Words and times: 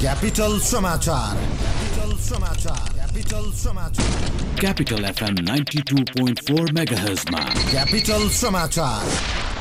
Capital 0.00 0.58
समाचार 0.64 1.36
Capital 1.40 2.16
समाचार 2.28 2.92
Capital 2.94 3.50
समाचार 3.62 4.30
Capital 4.62 5.04
FM 5.10 5.40
92.4 5.48 6.72
MHz 6.76 7.24
मा 7.34 7.42
क्यापिटल 7.70 8.28
समाचार 8.40 9.51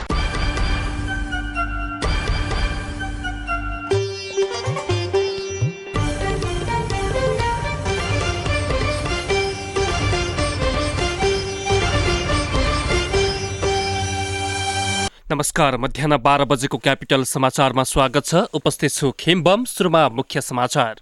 नमस्कार 15.41 15.75
मध्याह 15.77 16.17
बाह्र 16.17 16.45
बजेको 16.45 16.77
क्यापिटल 16.77 17.23
समाचारमा 17.23 17.83
स्वागत 17.83 18.25
छ। 18.25 18.41
उपस्थित 18.53 18.91
छु 18.91 19.09
खेमबम 19.19 19.63
सुरुमा 19.65 20.01
मुख्य 20.09 20.41
समाचार। 20.41 20.99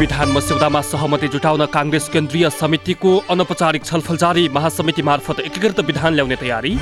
विधान 0.00 0.32
मस्यौदामा 0.32 0.80
सहमति 0.82 1.28
जुटाउन 1.28 1.66
काङ्ग्रेस 1.66 2.08
केन्द्रीय 2.08 2.48
समितिको 2.50 3.12
अनौपचारिक 3.30 3.84
छलफल 3.84 4.16
जारी। 4.16 4.48
महासमिति 4.48 5.02
मार्फत 5.02 5.40
एकीकृत 5.42 5.80
विधान 5.82 6.14
ल्याउने 6.14 6.36
तयारी। 6.36 6.76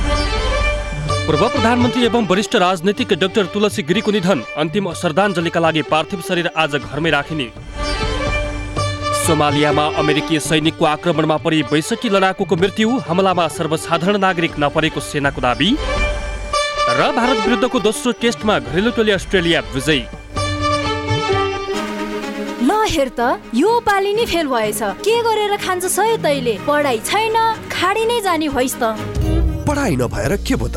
पूर्व 1.27 1.49
प्रधानमन्त्री 1.49 2.05
एवं 2.05 2.27
वरिष्ठ 2.27 2.57
राजनीतिक 2.57 3.13
डाक्टर 3.19 3.47
तुलसी 3.47 3.83
गिरीको 3.83 4.11
निधन। 4.11 4.45
अन्तिम 4.57 4.93
श्रद्धाञ्जलीका 4.95 5.61
लागि 5.61 5.83
पार्थिव 5.91 6.23
शरीर 6.29 6.51
आज 6.57 6.77
घरमै 6.77 7.11
राखिने। 7.11 7.51
सोमालियामा 9.23 9.85
अमेरिकी 10.01 10.39
सैनिकको 10.41 10.85
आक्रमणमा 10.85 11.37
परि 11.45 11.63
बैसठी 11.71 12.09
लडाकुको 12.11 12.55
मृत्यु 12.57 12.89
हमलामा 13.09 13.47
सर्वसाधारण 13.57 14.17
नागरिक 14.19 14.55
नपरेको 14.59 15.01
सेनाको 15.01 15.41
दावी 15.41 15.71
र 16.99 17.01
भारत 17.19 17.39
विरुद्धको 17.47 17.79
दोस्रो 17.87 18.13
टेस्टमा 18.23 18.59
घरेलु 18.59 18.91
टोली 18.97 19.13
अस्ट्रेलिया 19.19 19.61
विजयी। 19.75 20.03
ल 22.67 22.71
हेर 22.95 23.09
त 23.19 23.21
यो 23.55 23.71
पालि 23.87 24.13
नै 24.13 24.25
फेल 24.27 24.47
भएछ। 24.51 24.81
के 25.07 25.15
गरेर 25.23 25.55
खान्छ 25.65 25.85
सय 25.87 26.17
तैले? 26.19 26.55
पढाइ 26.67 26.99
छैन 27.07 27.37
खाडी 27.71 28.05
नै 28.11 28.19
जाने 28.27 28.49
भइस् 28.51 28.77
त। 28.83 28.85
पढाइ 29.69 29.97
नभएर 30.03 30.37
के 30.43 30.55
भो 30.59 30.69
त? 30.69 30.77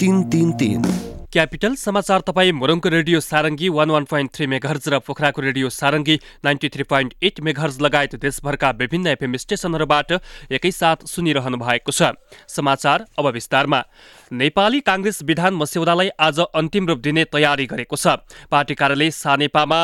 तिन 0.00 0.22
तिन 0.24 0.52
तिन। 0.52 0.82
क्यापिटल 1.28 1.74
समाचार 1.76 2.20
तपाईँ 2.20 2.52
मुरुङको 2.52 2.88
radio 2.88 3.20
Sarangi 3.20 3.68
one 3.68 3.90
one 3.90 4.04
point 4.08 4.30
three 4.32 4.46
megahertz 4.46 4.88
र 4.88 4.98
पोखराको 5.04 5.42
radio 5.42 5.68
Sarangi 5.68 6.16
ninety 6.40 6.68
three 6.68 6.82
point 6.88 7.14
eight 7.22 7.40
megahertz 7.44 7.80
लगायत 7.80 8.14
देशभरका 8.16 8.70
विभिन्न 8.80 9.06
एफएम 9.06 9.36
स्टेशनहरूबाट 9.36 10.12
एकैसाथ 10.50 11.04
सुनिरहनु 11.04 11.56
भएको 11.60 11.92
छ। 11.92 12.16
समाचार 12.48 13.06
अब 13.18 13.26
विस्तारमा। 13.28 13.84
नेपाली 14.32 14.80
काङ्ग्रेस 14.80 15.22
विधान 15.22 15.54
मस्यौदालाई 15.54 16.08
आज 16.18 16.40
अन्तिम 16.40 16.88
रूप 16.88 16.98
दिने 16.98 17.24
तयारी 17.28 17.66
गरेको 17.68 17.96
छ। 17.96 18.24
पार्टी 18.48 18.74
कार्यालय 18.74 19.10
सानेपामा 19.12 19.80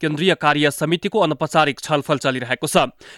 केन्द्रीय 0.00 0.34
कार्य 0.34 0.70
समितिको 0.70 1.20
अनौपचारिक 1.20 1.80
छलफल 1.80 2.18
चलिरहेको 2.18 2.66
छ। 2.66 2.76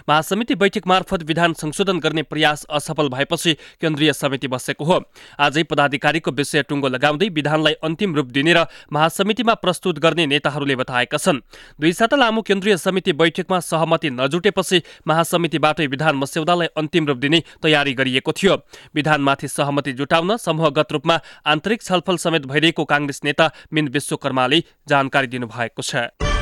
महासमिति 0.08 0.54
बैठक 0.54 0.86
मार्फत 0.86 1.22
विधान 1.22 1.52
संशोधन 1.54 1.98
गर्ने 1.98 2.22
प्रयास 2.24 2.66
असफल 2.70 3.08
भएपछि 3.08 3.52
केन्द्रीय 3.80 4.12
समिति 4.12 4.48
बसेको 4.48 4.84
हो। 4.84 5.00
आजै 5.38 5.62
पदाधिकारीको 5.62 6.30
विषय 6.32 6.62
टुङ्गो 6.62 6.88
लगाउँदै 6.88 7.28
विधानलाई 7.30 7.74
अन्तिम 7.82 8.14
रूप 8.14 8.26
दिने 8.28 8.52
र 8.52 8.66
महासमितिमा 8.92 9.54
प्रस्तुत 9.56 9.98
गर्ने 9.98 10.26
नेताहरूले 10.26 10.76
बताएका 10.76 11.18
छन्। 11.18 11.40
दुई 11.80 11.92
साता 11.92 12.16
लामो 12.16 12.42
केन्द्रीय 12.42 12.76
समिति 12.76 13.12
बैठकमा 13.14 13.60
सहमति 13.62 14.10
नजुटेपछि 14.12 14.82
महासमितिबाटै 15.06 15.86
विधान 15.86 16.16
मस्यौदालाई 16.16 16.68
अन्तिम 16.76 17.06
रूप 17.06 17.18
दिने 17.18 17.42
तयारी 17.62 17.94
गरिएको 17.94 18.32
थियो। 18.32 18.56
विधानमाथि 18.94 19.48
सहमति 19.48 19.92
जुटाउन 19.94 20.36
समूहगत 20.38 20.92
रूपमा 20.92 21.20
आन्तरिक 21.46 21.82
छलफल 21.82 22.16
समेत 22.18 22.46
भइरहेको 22.46 22.84
काङ्ग्रेस 22.84 23.20
नेता 23.24 23.50
मिन 23.72 23.88
विश्वकर्माले 23.88 24.62
जानकारी 24.88 25.26
दिनुभएको 25.28 25.82
छ। 25.82 26.41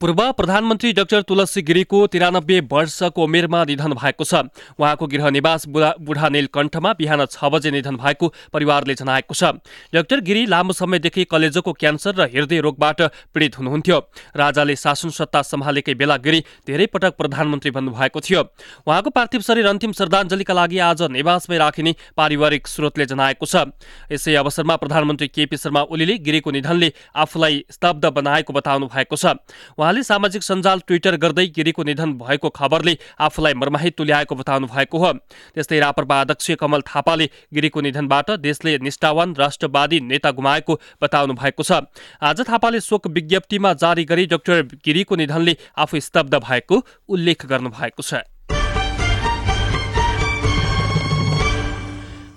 पूर्व 0.00 0.20
प्रधानमन्त्री 0.32 0.92
डाक्टर 0.92 1.22
तुलसी 1.28 1.62
गिरीको 1.68 2.06
तिरानब्बे 2.06 2.58
वर्षको 2.70 3.22
उमेरमा 3.24 3.62
निधन 3.64 3.92
भएको 3.94 4.24
छ। 4.24 4.46
उहाँको 4.78 5.06
गृह 5.10 5.30
निवास 5.34 5.66
बुढा 5.66 6.28
नीलकण्ठमा 6.30 6.92
बिहान 6.94 7.24
छ 7.26 7.50
बजे 7.50 7.70
निधन 7.74 7.96
भएको 7.98 8.28
परिवारले 8.54 8.94
जनाएको 8.94 9.34
छ। 9.34 9.58
डाक्टर 9.90 10.20
गिरी 10.22 10.44
लामो 10.46 10.72
समयदेखि 10.72 11.24
कलेजोको 11.26 11.72
क्यान्सर 11.74 12.14
र 12.14 12.30
हृदय 12.30 12.60
रोगबाट 12.62 13.02
पीडित 13.34 13.58
हुनुहुन्थ्यो। 13.58 13.98
राजाले 14.38 14.76
शासन 14.78 15.10
सत्ता 15.10 15.42
सम्हालेकै 15.42 15.94
बेला 15.98 16.16
गिरी 16.22 16.40
धेरै 16.62 16.86
पटक 16.94 17.18
प्रधानमन्त्री 17.18 17.70
बन्नुभएको 17.74 18.20
थियो। 18.22 18.42
उहाँको 18.86 19.10
पार्थिव 19.10 19.40
शरीर 19.42 19.66
अन्तिम 19.66 19.98
श्रद्धाञ्जलीका 19.98 20.54
लागि 20.54 20.78
आज 20.78 21.02
निवासमै 21.10 21.58
राखिने 21.58 21.94
पारिवारिक 22.14 22.68
स्रोतले 22.68 23.06
जनाएको 23.08 23.50
छ। 23.50 23.66
यसै 24.14 24.38
अवसरमा 24.38 24.78
प्रधानमन्त्री 24.78 25.28
केपी 25.34 25.56
शर्मा 25.58 25.82
ओलीले 25.90 26.22
गिरीको 26.22 26.50
निधनले 26.54 26.92
आफूलाई 27.18 27.64
स्तब्ध 27.66 28.14
बनाएको 28.14 28.52
बताउनु 28.54 28.86
भएको 28.86 29.18
छ। 29.18 29.34
उहाँले 29.88 30.02
सामाजिक 30.04 30.42
सञ्जाल 30.42 30.80
ट्विटर 30.84 31.16
गर्दै 31.16 31.46
गिरीको 31.48 31.82
निधन 31.82 32.12
भएको 32.20 32.48
खबरले 32.52 32.92
आफूलाई 33.18 33.54
मर्माहित 33.56 33.96
तुल्याएको 33.96 34.34
बताउनु 34.36 34.66
भएको 34.68 34.98
हो। 34.98 35.12
त्यस्तै 35.56 35.78
राप्रपा 35.80 36.20
अध्यक्ष 36.20 36.50
कमल 36.60 36.82
थापाले 36.84 37.30
गिरीको 37.54 37.80
निधनबाट 37.80 38.30
देशले 38.38 38.76
निष्ठावान 38.84 39.34
राष्ट्रवादी 39.34 40.00
नेता 40.04 40.30
गुमाएको 40.36 40.80
बताउनु 41.02 41.34
भएको 41.34 41.62
छ। 41.64 41.88
आज 42.20 42.44
थापाले 42.44 42.80
शोक 42.84 43.06
विज्ञप्तिमा 43.08 43.72
जारी 43.80 44.04
गरी 44.04 44.26
डाक्टर 44.28 44.62
गिरीको 44.84 45.16
निधनले 45.16 45.56
आफू 45.78 46.00
स्तब्ध 46.02 46.34
भएको 46.36 46.84
उल्लेख 47.08 47.46
गर्नु 47.46 47.70
भएको 47.72 48.02
छ। 48.02 48.28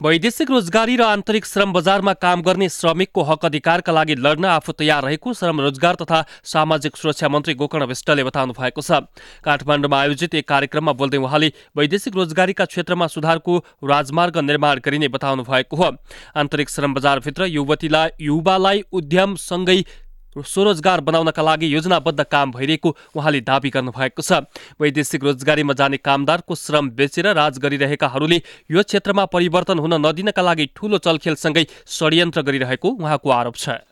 वैदेशिक 0.01 0.49
रोजगारी 0.51 0.95
र 0.97 1.01
आन्तरिक 1.05 1.45
श्रम 1.45 1.73
बजारमा 1.73 2.13
काम 2.17 2.41
गर्ने 2.41 2.67
श्रमिकको 2.71 3.21
हक 3.23 3.45
अधिकारका 3.45 3.93
लागि 3.93 4.15
लड्न 4.17 4.45
आफू 4.47 4.71
तयार 4.73 5.03
रहेको 5.03 5.33
श्रम 5.33 5.59
रोजगार 5.61 5.95
तथा 5.95 6.23
सामाजिक 6.43 6.95
सुरक्षा 6.97 7.29
मन्त्री 7.29 7.53
गोकर्ण 7.53 7.85
विष्टले 7.85 8.23
बताउनु 8.23 8.53
भएको 8.57 8.81
छ। 8.81 9.05
काठमाडौँमा 9.45 9.99
आयोजित 9.99 10.35
एक 10.35 10.47
कार्यक्रममा 10.49 10.93
बोल्दै 10.97 11.17
उहाँले 11.19 11.51
वैदेशिक 11.77 12.15
रोजगारीका 12.15 12.65
क्षेत्रमा 12.65 13.07
सुधारको 13.07 13.57
राजमार्ग 13.85 14.37
निर्माण 14.41 14.79
गरिने 14.81 15.07
बताउनु 15.13 15.43
भएको 15.45 15.77
हो। 15.77 15.91
आन्तरिक 16.33 16.69
श्रम 16.69 16.93
बजारभित्र 16.93 17.45
युवतीलाई 17.53 18.09
युवालाई 18.21 18.83
उद्यमसँगै 18.91 19.77
स्वरोजगार 20.35 21.01
बनाउनका 21.01 21.41
लागि 21.41 21.73
योजनाबद्ध 21.73 22.23
काम 22.23 22.51
भइरहेको 22.51 22.95
उहाँले 23.15 23.41
दावी 23.41 23.69
गर्नुभएको 23.69 24.21
छ। 24.21 24.47
वैदेशिक 24.79 25.23
रोजगारीमा 25.23 25.73
जाने 25.73 25.97
कामदारको 25.99 26.55
श्रम 26.55 26.89
बेचेर 26.95 27.27
राज 27.35 27.59
गरिरहेकाहरूले 27.59 28.41
यो 28.71 28.83
क्षेत्रमा 28.83 29.25
परिवर्तन 29.27 29.79
हुन 29.79 29.93
नदिनका 29.99 30.41
लागि 30.41 30.69
ठूलो 30.75 30.97
चलखेलसँगै 30.97 31.65
षड्यन्त्र 31.87 32.41
गरिरहेको 32.41 32.89
उहाँको 32.89 33.29
आरोप 33.29 33.55
छ। 33.55 33.90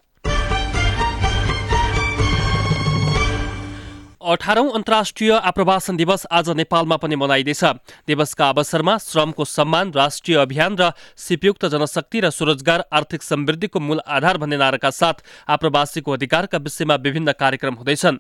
अठारौं 4.30 4.70
अन्तर्राष्ट्रिय 4.70 5.32
आप्रवासन 5.32 5.96
दिवस 5.98 6.26
आज 6.32 6.50
नेपालमा 6.50 6.96
पनि 6.96 7.16
मनाइँदैछ। 7.16 7.64
दिवसका 8.08 8.50
अवसरमा 8.50 8.98
श्रमको 9.00 9.46
सम्मान 9.46 9.92
राष्ट्रिय 9.92 10.38
अभियान 10.38 10.76
र 10.78 10.92
सिपयुक्त 11.18 11.66
जनशक्ति 11.66 12.20
र 12.20 12.30
स्वरोजगार 12.30 12.84
आर्थिक 12.94 13.24
समृद्धिको 13.24 13.80
मूल 13.80 14.00
आधार 14.08 14.38
भन्ने 14.38 14.58
नाराका 14.58 14.90
साथ 14.92 15.26
आप्रवासीको 15.50 16.12
अधिकारका 16.12 16.58
विषयमा 16.60 16.96
विभिन्न 16.96 17.32
कार्यक्रम 17.34 17.74
हुँदैछन्। 17.74 18.18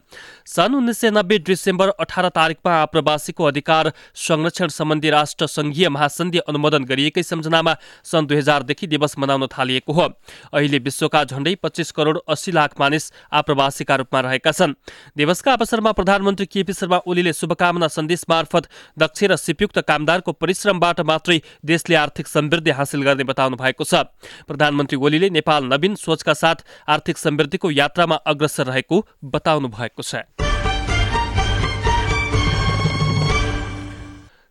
सन् 0.50 0.76
उन्नाइस 0.76 0.98
सय 0.98 1.12
नब्बे 1.12 1.38
डिसेम्बर 1.46 1.90
अठार 1.92 2.30
तारिकमा 2.32 2.74
आप्रवासीको 2.80 3.44
अधिकार 3.44 3.92
संरक्षण 4.18 4.68
सम्बन्धी 4.70 5.10
राष्ट्र 5.10 5.48
संघीय 5.48 5.90
महासन्धि 5.90 6.40
अनुमोदन 6.40 6.90
गरिएकै 6.90 7.24
सम्झनामा 7.24 7.76
सन् 8.04 8.28
दुई 8.28 8.38
हजारदेखि 8.38 8.88
दिवस 8.88 9.18
मनाउन 9.20 9.48
थालिएको 9.54 9.94
हो। 9.94 10.10
अहिले 10.58 10.80
विश्वका 10.80 11.24
झण्डै 11.24 11.56
पच्चिस 11.62 11.92
करोड 11.92 12.20
अस्सी 12.26 12.52
लाख 12.52 12.80
मानिस 12.80 13.12
आप्रवासीका 13.32 13.96
रूपमा 13.96 14.20
रहेका 14.22 14.52
छन्। 14.52 14.74
दिवसका 15.14 15.54
अवसरमा 15.54 15.98
प्रधानमन्त्री 16.00 16.46
केपी 16.46 16.74
शर्मा 16.74 16.98
ओलीले 17.06 17.32
शुभकामना 17.34 17.88
सन्देश 17.90 18.24
मार्फत 18.30 18.68
दक्ष 19.00 19.24
र 19.24 19.36
सिपयुक्त 19.36 19.80
कामदारको 19.84 20.32
परिश्रमबाट 20.34 21.00
मात्रै 21.04 21.40
देशले 21.66 21.96
आर्थिक 22.00 22.28
समृद्धि 22.30 22.72
हासिल 22.72 23.04
गर्ने 23.04 23.28
बताउनु 23.28 23.60
भएको 23.60 23.84
छ। 23.84 24.08
प्रधानमन्त्री 24.48 24.98
ओलीले 24.98 25.30
नेपाल 25.36 25.68
नवीन 25.68 25.96
सोचका 26.00 26.34
साथ 26.40 26.64
आर्थिक 26.88 27.18
समृद्धिको 27.20 27.72
यात्रामा 27.76 28.16
अग्रसर 28.26 28.72
रहेको 28.72 29.06
बताउनु 29.28 29.76
भएको 29.76 30.04
छ। 30.04 30.49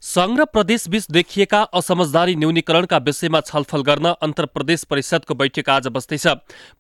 सङ्घ 0.09 0.41
र 0.41 0.45
प्रदेशबीच 0.47 1.07
देखिएका 1.13 1.59
असमझदारी 1.79 2.35
न्यूनीकरणका 2.35 2.99
विषयमा 2.99 3.41
छलफल 3.45 3.83
गर्न 3.85 4.07
अन्तर 4.25 4.45
प्रदेश 4.49 4.85
परिषदको 4.89 5.35
बैठक 5.35 5.69
आज 5.69 5.87
बस्दैछ। 5.93 6.27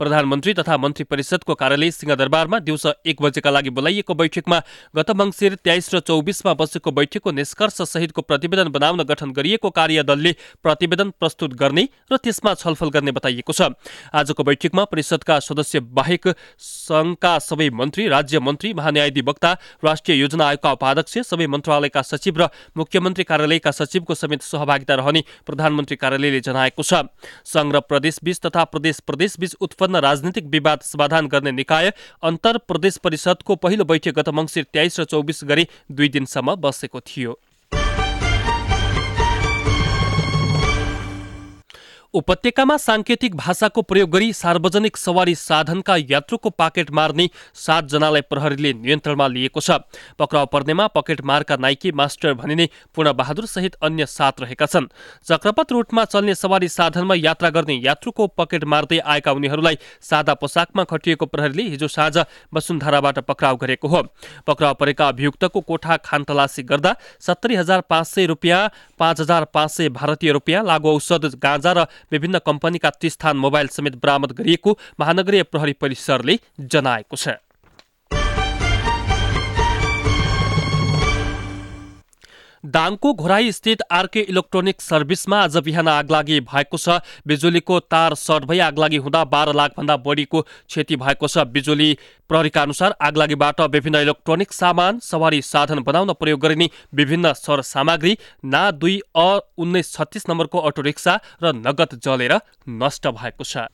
प्रधानमन्त्री 0.00 0.54
तथा 0.54 0.76
मन्त्री 0.78 1.04
परिषदको 1.04 1.54
कार्यालय 1.54 1.90
सिंहदरबारमा 1.90 2.58
दिउँसो 2.58 2.92
एक 3.04 3.20
बजेका 3.20 3.50
लागि 3.50 3.70
बोलाइएको 3.70 4.14
बैठकमा 4.14 4.58
गत 4.96 5.10
मङ्सिर 5.12 5.54
तेइस 5.60 5.94
र 5.94 6.00
चौबिसमा 6.00 6.54
बसेको 6.56 6.90
बैठकको 6.90 7.30
निष्कर्ष 7.30 7.82
सहितको 7.84 8.22
प्रतिवेदन 8.24 8.68
बनाउन 8.72 9.02
गठन 9.04 9.36
गरिएको 9.36 9.70
कार्यदलले 9.72 10.32
प्रतिवेदन 10.64 11.12
प्रस्तुत 11.20 11.52
गर्ने 11.60 11.84
र 12.08 12.16
त्यसमा 12.16 12.54
छलफल 12.56 12.88
गर्ने 12.96 13.12
बताइएको 13.12 13.52
छ। 13.52 13.76
आजको 14.14 14.40
बैठकमा 14.42 14.84
परिषदका 14.88 15.38
सदस्य 15.42 15.80
बाहेक 15.92 16.32
सङ्घका 16.56 17.36
सबै 17.42 17.68
मन्त्री 17.76 18.08
राज्य 18.08 18.40
मन्त्री 18.40 18.72
महान्यायाधिवक्ता 18.72 19.52
राष्ट्रिय 19.84 20.16
योजना 20.16 20.48
आयोगका 20.48 20.72
उपाध्यक्ष 20.72 21.28
सबै 21.28 21.46
मन्त्रालयका 21.48 22.02
सचिव 22.06 22.40
र 22.40 22.48
मुख्यमन्त्री 22.72 23.16
प्रधानमन्त्री 23.18 23.24
कार्यालयका 23.24 23.70
सचिवको 23.70 24.14
समेत 24.14 24.42
सहभागिता 24.42 24.94
रहने 24.94 25.22
प्रधानमन्त्री 25.46 25.96
कार्यालयले 25.96 26.40
जनाएको 26.40 26.82
छ। 26.82 27.10
सङ्घ 27.44 27.74
र 27.74 27.80
प्रदेशबीच 27.82 28.38
तथा 28.46 28.64
प्रदेश 28.64 29.00
प्रदेशबीच 29.06 29.54
उत्पन्न 29.60 29.96
राजनीतिक 29.98 30.44
विवाद 30.46 30.78
समाधान 30.82 31.26
गर्ने 31.26 31.52
निकाय 31.52 31.92
अन्तर 32.22 32.58
प्रदेश 32.68 32.96
परिषदको 33.02 33.56
पहिलो 33.56 33.84
बैठक 33.84 34.14
गत 34.14 34.28
मङ्सिर 34.30 34.70
तेइस 34.72 35.00
र 35.00 35.04
चौबिस 35.04 35.44
गरी 35.44 35.66
दुई 35.90 36.08
दिनसम्म 36.08 36.54
बसेको 36.56 37.00
थियो। 37.00 37.38
उपत्यकामा 42.14 42.76
साङ्केतिक 42.76 43.34
भाषाको 43.36 43.82
प्रयोग 43.82 44.10
गरी 44.10 44.32
सार्वजनिक 44.32 44.96
सवारी 44.96 45.34
साधनका 45.34 45.96
यात्रुको 46.10 46.50
पाकेट 46.50 46.90
मार्ने 46.90 47.28
सातजनालाई 47.54 48.20
प्रहरीले 48.24 48.72
नियन्त्रणमा 48.74 49.26
लिएको 49.28 49.60
छ। 49.60 49.76
पक्राउ 50.18 50.46
पर्नेमा 50.46 50.86
पकेट 50.88 51.20
मारका 51.20 51.56
नाइकी 51.56 51.92
मास्टर 51.92 52.32
भनिने 52.34 52.68
पूर्णबहादुर 52.96 53.46
सहित 53.46 53.74
अन्य 53.82 54.06
सात 54.08 54.40
रहेका 54.40 54.66
छन्। 54.66 54.86
चक्रपथ 55.28 55.72
रूटमा 55.72 56.04
चल्ने 56.06 56.34
सवारी 56.34 56.68
साधनमा 56.68 57.14
यात्रा 57.14 57.50
गर्ने 57.50 57.76
यात्रुको 57.76 58.26
पकेट 58.34 58.64
मार्दै 58.64 58.98
आएका 58.98 59.32
उनीहरूलाई 59.32 59.78
सादा 60.00 60.34
पोसाकमा 60.40 60.84
खटिएको 60.88 61.26
प्रहरीले 61.28 61.68
हिजो 61.68 61.88
साँझ 61.88 62.24
वसुन्धराबाट 62.54 63.18
पक्राउ 63.28 63.56
गरेको 63.58 63.88
हो। 63.88 64.02
पक्राउ 64.46 64.74
परेका 64.80 65.08
अभियुक्तको 65.08 65.60
कोठा 65.60 65.96
खानतलासी 66.08 66.62
गर्दा 66.64 66.96
सत्तरी 67.20 67.54
हजार 67.56 67.80
पाँच 67.84 68.06
सय 68.06 68.26
रुपियाँ 68.26 68.64
पाँच 68.98 69.20
हजार 69.20 69.44
पाँच 69.52 69.70
सय 69.70 69.88
भारतीय 69.92 70.32
रुपियाँ 70.32 70.64
लागु 70.64 70.88
औषध 70.88 71.30
गाँजा 71.36 71.72
र 71.72 71.86
विभिन्न 72.12 72.38
कम्पनीका 72.46 72.92
स्थान 73.04 73.36
मोबाइल 73.36 73.68
समेत 73.68 73.96
बरामद 73.96 74.32
गरिएको 74.32 74.78
महानगरीय 75.00 75.42
प्रहरी 75.42 75.72
परिसरले 75.72 76.38
जनाएको 76.60 77.16
छ। 77.16 77.28
दाङको 82.68 83.12
घोराई 83.14 83.52
स्थित 83.52 83.82
आरके 83.90 84.20
इलेक्ट्रोनिक 84.22 84.80
सर्भिसमा 84.80 85.40
आज 85.42 85.56
बिहान 85.64 85.88
आगलागी 85.88 86.40
भएको 86.42 86.76
छ। 86.76 86.96
बिजुलीको 87.26 87.78
तार 87.86 88.14
सर्ट 88.14 88.44
भई 88.44 88.58
आगलागी 88.60 88.96
हुँदा 88.98 89.22
बाह्र 89.26 89.54
लाखभन्दा 89.54 89.96
बढीको 89.98 90.42
क्षति 90.42 90.96
भएको 90.98 91.28
छ। 91.28 91.44
बिजुली 91.48 91.88
प्रहरीका 92.30 92.62
अनुसार 92.62 92.96
आगलागीबाट 93.00 93.60
विभिन्न 93.70 94.02
इलेक्ट्रोनिक 94.02 94.52
सामान 94.52 94.98
सवारी 95.00 95.40
साधन 95.44 95.82
बनाउन 95.82 96.12
प्रयोग 96.20 96.40
गरिने 96.40 96.68
विभिन्न 96.94 97.32
सर 97.34 97.62
सामग्री 97.64 98.16
ना 98.46 98.70
दुई 98.76 99.00
अ 99.16 99.28
उन्नाइस 99.58 99.92
छत्तिस 99.94 100.28
नम्बरको 100.28 100.58
अटो 100.68 100.82
रिक्सा 100.84 101.18
र 101.42 101.56
नगद 101.56 101.98
जलेर 102.04 102.40
नष्ट 102.76 103.06
भएको 103.08 103.44
छ। 103.44 103.68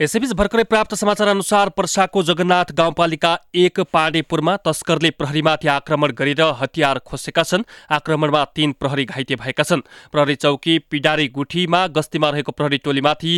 यसैबीच 0.00 0.32
भर्खरै 0.32 0.62
प्राप्त 0.62 0.94
समाचार 0.94 1.28
अनुसार 1.28 1.68
पर्साको 1.68 2.22
जगन्नाथ 2.22 2.70
गाउँपालिका 2.72 3.30
एक 3.54 3.80
पाण्डेपुरमा 3.92 4.54
तस्करले 4.56 5.10
प्रहरीमाथि 5.10 5.68
आक्रमण 5.68 6.12
गरेर 6.12 6.42
हतियार 6.60 6.98
खोसेका 7.02 7.42
छन्। 7.42 7.64
आक्रमणमा 7.90 8.44
तीन 8.54 8.72
प्रहरी 8.78 9.04
घाइते 9.04 9.36
भएका 9.36 9.62
छन्। 9.62 9.82
प्रहरी 10.12 10.34
चौकी 10.36 10.78
पिडारी 10.90 11.26
गुठीमा 11.34 11.86
गस्तीमा 11.98 12.30
रहेको 12.30 12.52
प्रहरी 12.52 12.78
टोलीमाथि 12.78 13.32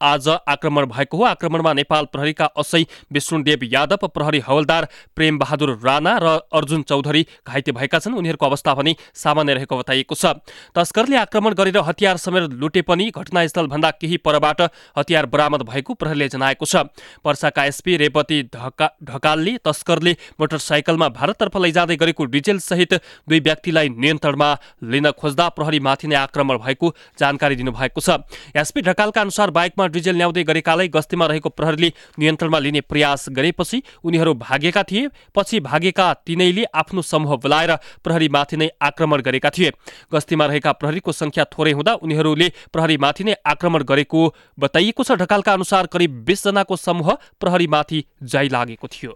आज 0.00 0.28
आक्रमण 0.28 0.86
भएको 0.86 1.16
हो। 1.16 1.24
आक्रमणमा 1.24 1.72
नेपाल 1.72 2.04
प्रहरीका 2.12 2.44
असै 2.56 2.82
विष्णुदेव 3.12 3.64
यादव 3.64 4.06
प्रहरी 4.06 4.40
हवलदार 4.46 4.84
प्रेम 5.16 5.38
बहादुर 5.38 5.70
राणा 5.82 6.16
र 6.22 6.26
अर्जुन 6.52 6.82
चौधरी 6.82 7.22
घाइते 7.46 7.72
भएका 7.72 7.98
छन्। 7.98 8.14
उनीहरूको 8.14 8.46
अवस्था 8.46 8.74
पनि 8.74 8.94
सामान्य 9.14 9.54
रहेको 9.54 9.78
बताइएको 9.78 10.14
छ। 10.14 10.36
तस्करले 10.76 11.16
आक्रमण 11.18 11.54
गरेर 11.54 11.78
हतियार 11.78 12.16
समेत 12.16 12.52
लुटे 12.52 12.82
पनि 12.82 13.10
घटनास्थलभन्दा 13.10 13.90
केही 13.96 14.16
परबाट 14.18 14.60
हतियार 14.98 15.26
बरामद 15.26 15.62
भएको 15.64 15.94
प्रहरीले 15.94 16.28
जनाएको 16.28 16.66
छ। 16.66 16.92
पर्साका 17.24 17.64
एसपी 17.64 17.96
रेवती 17.96 18.42
ढकालले 18.52 19.56
तस्करले 19.64 20.12
मोटरसाइकलमा 20.40 21.08
भारततर्फ 21.10 21.56
लैजाँदै 21.56 21.96
गरेको 21.96 22.24
डिजेल 22.28 22.58
सहित 22.60 22.94
दुई 23.24 23.40
व्यक्तिलाई 23.40 23.88
नियन्त्रणमा 23.96 24.50
लिन 24.84 25.10
खोज्दा 25.12 25.48
प्रहरीमाथि 25.56 26.06
नै 26.08 26.16
आक्रमण 26.16 26.58
भएको 26.58 26.94
जानकारी 27.16 27.56
दिनुभएको 27.56 28.00
छ। 28.00 28.20
एसपी 28.54 28.80
ढकालका 28.82 29.20
अनुसार 29.20 29.50
बाइकमा 29.50 29.85
डिजेल 29.88 30.16
ल्याउँदै 30.16 30.42
गरेकालाई 30.44 30.88
गस्तीमा 30.88 31.26
रहेको 31.26 31.48
प्रहरीले 31.48 31.92
नियन्त्रणमा 32.18 32.58
लिने 32.58 32.80
प्रयास 32.82 33.26
गरेपछि 33.30 33.82
उनीहरू 34.04 34.34
भागेका 34.36 34.82
थिए। 34.82 35.08
पछि 35.34 35.60
भागेका 35.60 36.06
तिनैले 36.26 36.64
आफ्नो 36.74 37.02
समूह 37.02 37.36
बोलाएर 37.36 37.74
प्रहरीमाथि 38.04 38.56
नै 38.56 38.68
आक्रमण 38.82 39.20
गरेका 39.22 39.50
थिए। 39.50 39.70
गस्तीमा 40.12 40.46
रहेका 40.46 40.72
प्रहरीको 40.72 41.12
संख्या 41.12 41.44
थोरै 41.48 41.72
हुँदा 41.72 41.92
उनीहरूले 42.02 42.48
प्रहरीमाथि 42.72 43.24
नै 43.24 43.34
आक्रमण 43.46 43.82
गरेको 43.84 44.20
बताइएको 44.58 45.02
छ। 45.02 45.12
ढकालका 45.16 45.52
अनुसार 45.52 45.86
करिब 45.86 46.10
बिसजनाको 46.24 46.76
समूह 46.76 47.16
प्रहरीमाथि 47.40 48.04
जाइ 48.22 48.48
लागेको 48.48 48.88
थियो 48.88 49.12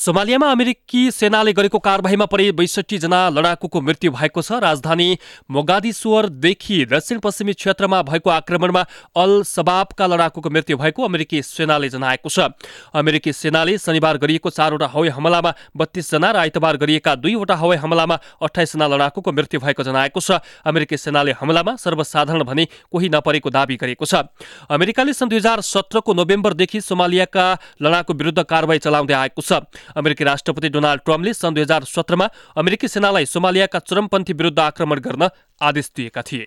सोमालियामा 0.00 0.50
अमेरिकी 0.50 1.00
सेनाले 1.12 1.52
गरेको 1.52 1.78
कारवाहीमा 1.78 2.26
परे 2.26 2.66
जना 2.90 3.18
लडाकुको 3.30 3.80
मृत्यु 3.80 4.10
भएको 4.10 4.42
छ। 4.42 4.56
राजधानी 4.64 5.08
मोगादिसुवरदेखि 5.50 6.78
दक्षिण 6.88 7.18
पश्चिमी 7.20 7.52
क्षेत्रमा 7.52 8.00
भएको 8.08 8.30
आक्रमणमा 8.30 8.82
अल 9.14 9.42
सबाबका 9.44 10.06
लडाकुको 10.06 10.50
मृत्यु 10.50 10.76
भएको 10.80 11.04
अमेरिकी 11.04 11.42
सेनाले 11.44 11.88
जनाएको 11.90 12.28
छ। 12.32 12.48
अमेरिकी 12.96 13.32
सेनाले 13.34 13.76
शनिबार 13.78 14.16
गरिएको 14.16 14.50
चारवटा 14.50 14.88
हवाई 14.88 15.08
हमलामा 15.12 15.52
जना 15.76 16.30
र 16.32 16.36
आइतबार 16.48 16.76
गरिएका 16.80 17.14
दुईवटा 17.20 17.54
हवाई 17.60 17.76
हमलामा 17.84 18.16
अठाइसजना 18.40 18.86
लडाकुको 18.88 19.32
मृत्यु 19.32 19.60
भएको 19.60 19.84
जनाएको 19.84 20.20
छ। 20.20 20.40
अमेरिकी 20.64 20.96
सेनाले 20.96 21.36
हमलामा 21.36 21.76
सर्वसाधारण 21.76 22.48
भने 22.48 22.64
कोही 22.88 23.08
नपरेको 23.12 23.50
दावी 23.52 23.76
गरेको 23.76 24.08
छ। 24.08 24.24
अमेरिकाले 24.64 25.12
सन् 25.12 25.28
दुई 25.28 25.44
हजार 25.44 25.60
सत्रको 25.60 26.16
नोभेम्बरदेखि 26.16 26.80
सोमालियाका 26.80 27.46
लडाकु 27.84 28.12
विरुद्ध 28.16 28.40
कारवाही 28.48 28.80
चलाउँदै 28.80 29.14
आएको 29.20 29.42
छ। 29.44 29.60
अमेरिकी 29.96 30.24
राष्ट्रपति 30.24 30.68
डोनाल्ड 30.68 31.02
ट्रम्पले 31.04 31.34
सन् 31.34 31.54
दुई 31.54 31.62
हजार 31.62 31.84
सत्रमा 31.84 32.28
अमेरिकी 32.56 32.88
सेनालाई 32.88 33.26
सोमालियाका 33.26 33.78
चरमपन्थी 33.78 34.32
विरुद्ध 34.32 34.58
आक्रमण 34.58 35.00
गर्न 35.00 35.28
आदेश 35.62 35.90
दिएका 35.96 36.22
थिए। 36.22 36.46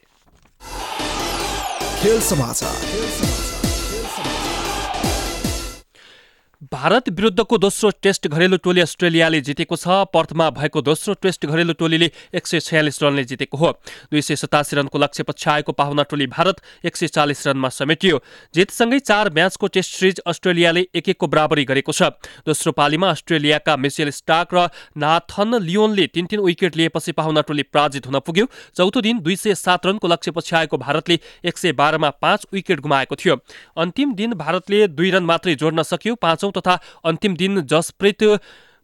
भारत 6.74 7.10
विरुद्धको 7.10 7.58
दोस्रो 7.58 7.90
टेस्ट 8.02 8.28
घरेलु 8.28 8.58
टोली 8.58 8.82
अस्ट्रेलियाले 8.82 9.40
जितेको 9.42 9.76
छ। 9.76 9.96
पर्थमा 10.10 10.50
भएको 10.52 10.82
दोस्रो 10.82 11.14
टेस्ट 11.22 11.46
घरेलु 11.46 11.74
टोलीले 11.74 12.10
एक 12.34 12.48
सय 12.48 12.60
छयालिस 12.60 12.98
रनले 13.04 13.24
जितेको 13.24 13.58
हो। 13.58 13.70
दुई 14.10 14.22
सय 14.24 14.36
सतासी 14.36 14.76
रनको 14.76 14.98
लक्ष्य 14.98 15.24
पछ्याएको 15.24 15.72
पाहुना 15.72 16.04
टोली 16.04 16.28
भारत 16.28 16.62
एक 16.84 16.96
सय 16.96 17.08
चालिस 17.10 17.46
रनमा 17.48 17.70
समेटियो। 17.70 18.22
जितसँगै 18.54 19.00
चार 19.02 19.30
म्याचको 19.34 19.68
टेस्ट 19.70 19.92
सिरिज 19.94 20.20
अस्ट्रेलियाले 20.26 20.86
एक 20.96 21.10
एकको 21.10 21.28
बराबरी 21.28 21.66
गरेको 21.66 21.92
छ। 21.92 22.10
दोस्रो 22.42 22.72
पालीमा 22.74 23.10
अस्ट्रेलियाका 23.12 23.78
मिसेल 23.78 24.10
स्टाक 24.12 24.54
र 24.54 24.66
नाथन 24.98 25.62
लियोनले 25.62 26.08
तीन 26.10 26.26
तीन 26.26 26.40
विकेट 26.42 26.76
लिएपछि 26.76 27.12
पाहुना 27.14 27.42
टोली 27.44 27.68
पराजित 27.70 28.10
हुन 28.10 28.20
पुग्यो। 28.26 28.48
चौथो 28.74 29.02
दिन 29.04 29.22
दुई 29.22 29.36
सय 29.36 29.56
सात 29.56 29.86
रनको 29.86 30.08
लक्ष्य 30.08 30.32
पछ्याएको 30.32 30.78
भारतले 30.80 31.20
एक 31.46 31.58
सय 31.58 31.72
बाह्रमा 31.76 32.10
पाँच 32.18 32.50
विकेट 32.54 32.80
गुमाएको 32.82 33.16
थियो। 33.16 33.38
अन्तिम 33.78 34.18
दिन 34.18 34.34
भारतले 34.36 34.84
दुई 34.90 35.12
रन 35.12 35.24
मात्रै 35.26 35.56
जोड्न 35.56 35.84
सक्यो। 35.86 36.18
पाँचौं 36.18 36.52
तथा 36.64 36.80
अन्तिम 37.06 37.36
दिन 37.36 37.62
जसप्रीत 37.68 38.24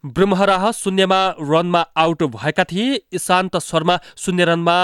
ब्रह्मराह 0.03 0.71
शून्यमा 0.73 1.21
रनमा 1.39 1.85
आउट 1.97 2.23
भएका 2.35 2.63
थिए। 2.63 2.99
इशान्त 3.13 3.57
शर्मा 3.59 3.99
शून्य 4.17 4.45
रनमा 4.45 4.77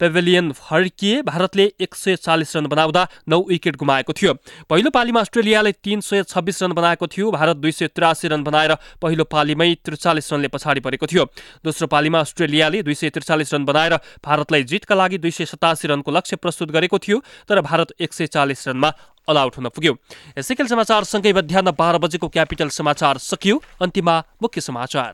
पेभेलियन 0.00 0.50
फर्किए 0.52 1.20
भारतले 1.22 1.64
एक 1.80 1.94
सय 1.94 2.16
चालिस 2.16 2.56
रन 2.56 2.66
बनाउँदा 2.66 3.06
नौ 3.28 3.38
विकेट 3.48 3.76
गुमाएको 3.76 4.12
थियो। 4.12 4.32
पहिलो 4.66 4.90
पालीमा 4.90 5.20
अस्ट्रेलियाले 5.20 5.72
तीन 5.78 6.00
सय 6.00 6.22
छब्बिस 6.22 6.62
रन 6.62 6.72
बनाएको 6.72 7.06
थियो। 7.06 7.30
भारत 7.30 7.56
दुई 7.56 7.72
सय 7.72 7.86
त्रियासी 7.86 8.28
रन 8.28 8.42
बनाएर 8.42 8.74
पहिलो 9.02 9.24
पालीमै 9.24 9.74
त्रिचालिस 9.84 10.32
रनले 10.32 10.48
पछाडि 10.48 10.80
परेको 10.80 11.06
थियो। 11.06 11.24
दोस्रो 11.64 11.86
पालीमा 11.86 12.20
अस्ट्रेलियाले 12.20 12.82
दुई 12.82 12.94
सय 12.94 13.10
त्रिचालिस 13.10 13.54
रन 13.54 13.64
बनाएर 13.64 13.94
भारतलाई 14.24 14.62
जितका 14.64 14.94
लागि 14.94 15.18
दुई 15.18 15.30
सय 15.30 15.44
सतासी 15.44 15.88
रनको 15.88 16.10
लक्ष्य 16.10 16.36
प्रस्तुत 16.36 16.70
गरेको 16.70 16.98
थियो 16.98 17.22
तर 17.48 17.60
भारत 17.62 17.94
एक 18.00 18.12
सय 18.12 18.26
चालिस 18.26 18.68
रनमा 18.68 18.92
अलआउट 19.28 19.56
हुन 19.56 19.68
पुग्यो। 19.68 19.92
यसै 20.38 20.54
खेल 20.54 20.66
समाचारसँगै 20.66 21.32
मध्याह 21.32 21.70
बाह्र 21.72 21.98
बजेको 21.98 22.28
क्यापिटल 22.28 22.68
समाचार 22.68 23.18
सकियो। 23.18 23.62
अन्तिममा 23.82 24.16
मुख्य 24.42 24.60
समाचार। 24.60 25.12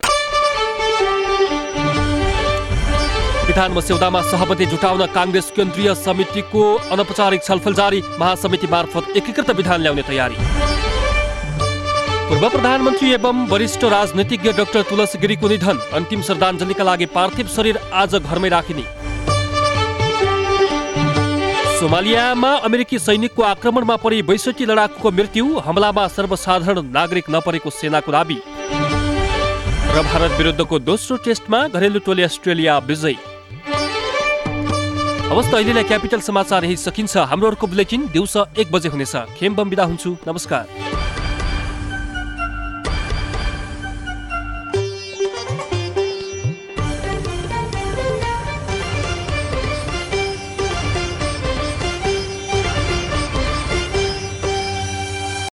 विधान 3.48 3.72
मस्यौदामा 3.72 4.20
सहमति 4.22 4.66
जुटाउन 4.66 5.06
काङ्ग्रेस 5.06 5.52
केन्द्रीय 5.56 5.94
समितिको 5.94 6.62
अनौपचारिक 6.92 7.42
छलफल 7.44 7.74
जारी। 7.74 8.02
महासमिति 8.20 8.66
मार्फत 8.66 9.16
एकीकृत 9.16 9.50
विधान 9.50 9.80
ल्याउने 9.80 10.02
तयारी। 10.02 10.36
पूर्व 12.28 12.48
प्रधानमन्त्री 12.48 13.12
एवं 13.12 13.46
वरिष्ठ 13.48 13.84
राजनीतिज्ञ 13.84 14.52
डाक्टर 14.52 14.82
तुलसी 14.82 15.18
गिरीको 15.18 15.48
निधन। 15.48 15.78
अन्तिम 15.92 16.22
श्रद्धाञ्जलीका 16.22 16.84
लागि 16.84 17.06
पार्थिव 17.06 17.48
शरीर 17.48 17.78
आज 17.92 18.14
घरमै 18.16 18.48
राखिने। 18.48 19.07
सोमालियामा 21.78 22.49
अमेरिकी 22.66 22.99
सैनिकको 22.99 23.42
आक्रमणमा 23.44 23.97
परि 24.02 24.16
बैसठी 24.28 24.64
लडाकुको 24.66 25.11
मृत्यु 25.11 25.44
हमलामा 25.66 26.06
सर्वसाधारण 26.08 26.78
नागरिक 26.90 27.26
नपरेको 27.30 27.70
सेनाको 27.70 28.12
दावी 28.12 28.38
र 29.94 30.02
भारत 30.08 30.32
विरुद्धको 30.38 30.78
दोस्रो 30.88 31.16
टेस्टमा 31.23 31.61
घरेलु 31.68 32.00
टोली 32.02 32.23
अस्ट्रेलिया 32.23 32.78
विजयी। 32.88 33.16
हवस् 35.30 35.50
त 35.50 35.54
अहिलेलाई 35.54 35.85
क्यापिटल 35.85 36.20
समाचार 36.20 36.64
यही 36.64 36.76
सकिन्छ। 36.76 37.16
हाम्रो 37.30 37.49
अर्को 37.49 37.66
बुलेटिन 37.66 38.11
दिउँसो 38.12 38.47
एक 38.58 38.73
बजे 38.73 38.88
हुनेछ। 38.88 39.14
खेम 39.38 39.54
बम 39.54 39.70
बिदा 39.70 39.85
हुन्छु। 39.85 40.16
नमस्कार। 40.28 40.88